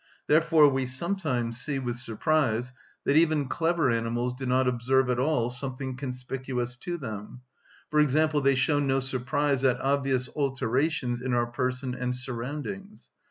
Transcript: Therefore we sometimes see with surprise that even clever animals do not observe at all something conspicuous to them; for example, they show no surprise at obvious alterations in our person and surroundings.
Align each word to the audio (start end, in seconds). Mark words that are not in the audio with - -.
Therefore 0.25 0.67
we 0.67 0.87
sometimes 0.87 1.61
see 1.61 1.77
with 1.77 1.95
surprise 1.95 2.73
that 3.05 3.15
even 3.15 3.47
clever 3.47 3.91
animals 3.91 4.33
do 4.33 4.47
not 4.47 4.67
observe 4.67 5.11
at 5.11 5.19
all 5.19 5.51
something 5.51 5.95
conspicuous 5.95 6.75
to 6.77 6.97
them; 6.97 7.41
for 7.91 7.99
example, 7.99 8.41
they 8.41 8.55
show 8.55 8.79
no 8.79 8.99
surprise 8.99 9.63
at 9.63 9.79
obvious 9.79 10.27
alterations 10.35 11.21
in 11.21 11.35
our 11.35 11.45
person 11.45 11.93
and 11.93 12.15
surroundings. 12.15 13.11